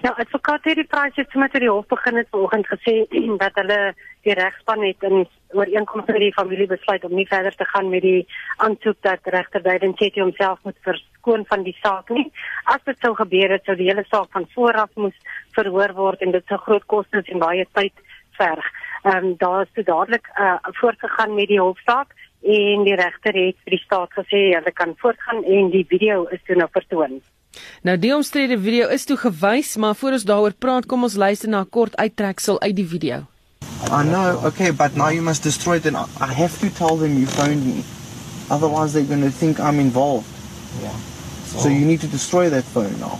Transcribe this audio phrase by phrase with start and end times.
[0.00, 2.92] Ja, advokaat het die pryse het sommer die hof begin het vanoggend gesê
[3.42, 3.78] dat hulle
[4.24, 8.00] die regspan het in ooreenkoms met die familie besluit om nie verder te gaan met
[8.06, 8.22] die
[8.64, 12.24] aansoek dat regter Biden Chetty homself moet verskoon van die saak nie.
[12.64, 15.18] As dit sou gebeur het, sou die hele saak van vooraf moes
[15.58, 18.04] verhoor word en dit sou groot kostes en baie tyd
[18.38, 18.70] verg.
[19.02, 23.60] Ehm um, daar is toe dadelik uh, voortgegaan met die hofsaak en die regter het
[23.66, 27.20] vir die staat gesê hulle kan voortgaan en die video is toe nou vertoon.
[27.82, 31.48] Nou die omstrede video is toe gewys, maar voor ons daaroor praat, kom ons luister
[31.48, 33.26] na 'n kort uittreksel uit die video.
[33.90, 37.18] I know, okay, but now you must destroy it and I have to tell them
[37.18, 37.82] you phoned me.
[38.48, 40.26] Otherwise they're going to think I'm involved.
[40.82, 40.94] Yeah.
[41.46, 43.18] So, so you need to destroy that phone now.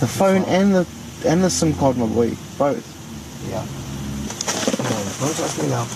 [0.00, 0.86] The phone and the
[1.26, 2.86] and the SIM card, my boy, both.
[3.50, 3.64] Yeah.
[4.78, 5.86] No, don't trust me now.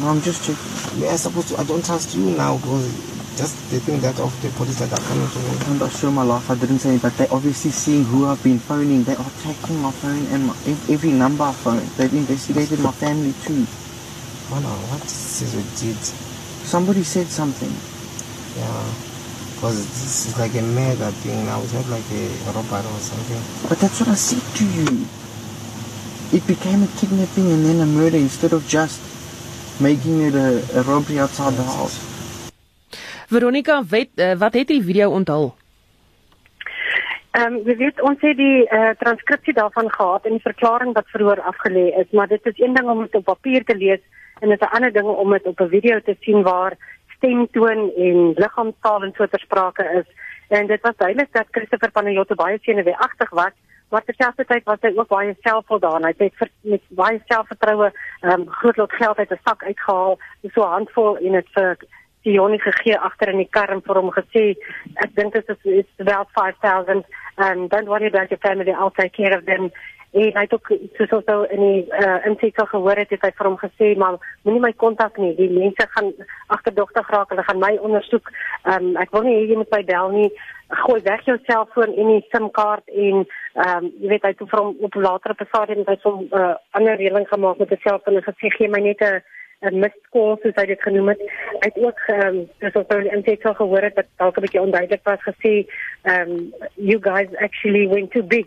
[0.00, 1.02] No, I'm just checking.
[1.02, 1.58] Yeah, I supposed to.
[1.60, 2.88] I don't trust you now because
[3.36, 5.50] just the thing that of the police that are coming to me.
[5.66, 6.50] I'm not sure my life.
[6.50, 9.04] I didn't say, but they obviously seeing who I've been phoning.
[9.04, 10.54] They are tracking my phone and my,
[10.88, 11.86] every number I phoned.
[11.96, 13.66] They've investigated my family too.
[14.50, 15.96] Mana, what Caesar did?
[16.66, 17.72] Somebody said something.
[18.58, 18.92] Yeah.
[19.54, 21.60] Because this is like a mega thing now.
[21.62, 23.68] It's not like a robbery or something.
[23.68, 25.06] But that's what I said to you.
[26.32, 29.00] It became a kidnapping and then a murder instead of just
[29.80, 32.09] making it a, a robbery outside the house.
[33.30, 35.52] Veronica, weet, uh, wat het die video onthul?
[37.30, 41.12] Ehm um, jy weet ons het die uh, transkripsie daarvan gehad en die verklaring wat
[41.12, 44.02] verhoor afgelê is, maar dit is een ding om dit op papier te lees
[44.40, 46.74] en dit is 'n ander ding om dit op 'n video te sien waar
[47.16, 50.08] stemtoon en liggaamstaal en so ter sprake is.
[50.48, 53.54] En dit was duidelik dat Christopher Panayotto baie senuweeagtig was,
[53.88, 56.04] maar terselfdertyd was hy ook baie selfvoldaan.
[56.04, 60.18] Hy het vir, met baie selfvertroue ehm um, groot lot geld uit 'n sak uitgehaal,
[60.54, 61.76] so 'n handvol en dit vir
[62.24, 64.44] die Jonie gegee agter in die kar en vir hom gesê
[65.04, 67.04] ek dink dit is it's about 5000
[67.36, 69.70] and don't worry about your family I'll take care of them.
[70.10, 73.30] En hy het ook soos ons nou in die uh, inseker gehoor het het hy
[73.38, 76.10] vir hom gesê maar moenie my kontak nie die mense gaan
[76.56, 78.32] agterdogtig raak hulle gaan my ondersoek.
[78.66, 80.30] Um, ek wil nie hê jy moet my bel nie.
[80.82, 84.64] Gooi weg jou selfoon en die SIM-kaart en ehm um, jy weet hy het vir
[84.64, 87.84] hom op later op 'n stadium by so 'n uh, ander reëling gemaak met 'n
[87.86, 89.22] selfoon en gesê gee my net 'n
[89.68, 91.20] 'n miskool soos hy dit genoem het.
[91.58, 95.00] Het ook ehm um, dis op die intake gehoor het dat dalk 'n bietjie onduidelik
[95.02, 95.66] was gesê
[96.02, 98.46] ehm um, you guys actually went too big.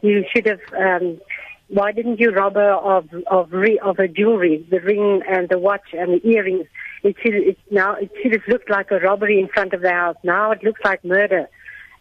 [0.00, 1.20] You should have um,
[1.66, 5.58] why didn't you rob her of of re, of a jewelry, the ring and the
[5.58, 6.66] watch and the earrings?
[7.02, 9.92] It should it now it should have looked like a robbery in front of the
[9.92, 10.16] house.
[10.22, 11.48] Now it looks like murder.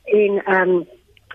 [0.06, 0.88] In um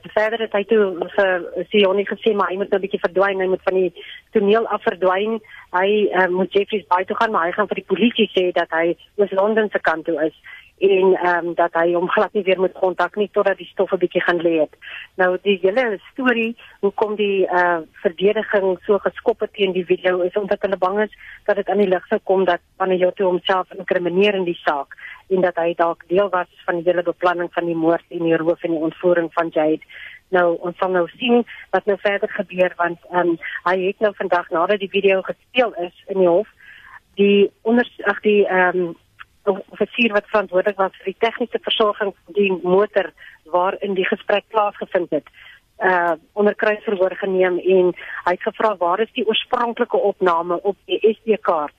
[0.03, 3.48] verder het hy toe vir Sionie gesê maar hy moet nou 'n bietjie verdwyn, hy
[3.48, 3.92] moet van die
[4.32, 5.41] toneel af verdwyn.
[5.72, 8.70] Hy uh, moet Jeffreys Bay toe gaan, maar hy gaan vir die polisie sê dat
[8.70, 10.34] hy oos Londen se kant toe is
[10.78, 13.93] en ehm um, dat hy hom glad nie weer moet kontak nie totdat die stof
[13.93, 14.75] 'n bietjie gaan lê het.
[15.16, 20.21] Nou die hele storie, hoekom die eh uh, verdediging so geskop het teen die video
[20.21, 21.12] is omdat hulle bang is
[21.44, 24.97] dat dit aan die lig sou kom dat Panayotto homself inkrimineer in die saak
[25.28, 28.37] en dat hy dalk deel was van die hele beplanning van die moord en die
[28.37, 29.83] roof en die ontvoering van Jade.
[30.28, 34.15] Nou ons sal nou sien wat nou verder gebeur want ehm um, hy het nou
[34.15, 36.49] vandag nadat die video gespeel is in die hof
[37.15, 38.97] die onder ag die ehm um,
[39.50, 43.12] offisier wat verantwoordelik was vir die tegniese versorging van die motor
[43.53, 45.28] waarin die gesprek plaasgevind het
[45.78, 47.92] uh onder kruisverhoor geneem en
[48.25, 51.75] hy het gevra waar is die oorspronklike opname op die SD-kaart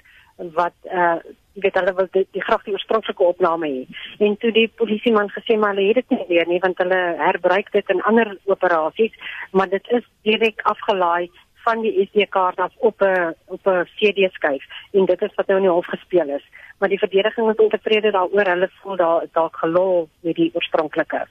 [0.55, 1.19] wat uh
[1.59, 3.81] weet hulle wil die, die graag die oorspronklike opname hê.
[4.23, 7.71] En toe die polisieman gesê maar hulle het dit nie weer nie want hulle herbruik
[7.71, 9.15] dit in ander operasies
[9.51, 11.29] maar dit is direk afgelaai
[11.69, 15.67] van die SD-kaart af op 'n op 'n CD-skyf en dit is wat nou in
[15.67, 16.45] die hof gespeel is
[16.77, 21.27] maar die verdediging is ontevrede daaroor hulle voel daar dalk gelol met die oorspronklike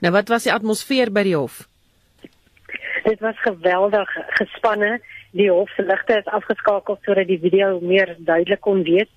[0.00, 1.70] Nou wat was die atmosfeer by die hof
[3.04, 5.00] Dit was geweldig gespanne.
[5.30, 9.08] Die hof se ligte is afgeskakel sodat die video meer duidelik kon wees.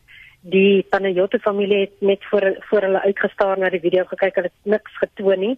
[0.44, 4.36] Die Panayotto familie het net voor voor hulle uitgestaar na die video gekyk.
[4.36, 5.58] Hulle het niks getoon nie.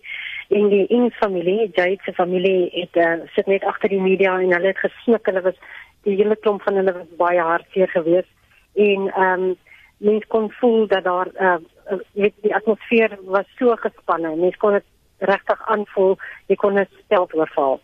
[0.53, 4.53] En die Ing familie, Jade se familie het uh, sit net agter die media en
[4.53, 5.26] hulle het gesnik.
[5.26, 5.58] Hulle was
[6.05, 8.29] die hele klomp van hulle was baie hartseer geweest.
[8.73, 9.55] En ehm um,
[9.97, 11.55] mens kon voel dat daar uh,
[12.14, 14.35] weet die atmosfeer was so gespanne.
[14.35, 14.84] Mens kon dit
[15.17, 16.17] regtig aanvoel.
[16.46, 17.79] Jy kon dit stel oorval.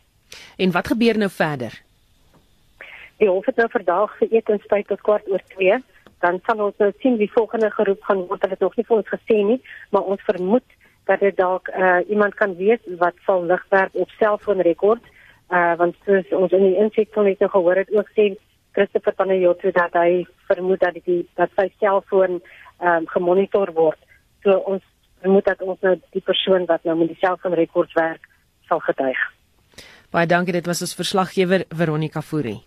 [0.58, 1.82] En wat gebeur nou verder?
[3.18, 5.82] Die hof het nou vandag vir etenstyd tot kwart oor 2,
[6.22, 8.42] dan sal ons nou sien wie volgende geroep gaan word.
[8.42, 9.60] Hulle het nog nie vir ons gesê nie,
[9.90, 10.78] maar ons vermoed
[11.10, 15.04] dat dit dalk uh, iemand kan wees wat sal lig werp op selfoonrekord.
[15.52, 18.32] Uh want soos ons in die insig van net nou gehoor het ook sê
[18.72, 24.00] Christopher Panayotto dat hy vermoed dat die dat sy selfoon ehm um, gemonitor word.
[24.44, 24.86] So ons
[25.22, 28.26] vermoed dat ons nou die persoon wat nou met die selfoonrekords werk
[28.70, 29.20] sal getuig.
[30.12, 32.62] Baie dankie, dit was ons verslaggewer Veronica Fourie.